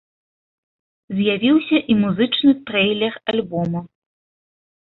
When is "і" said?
1.93-1.97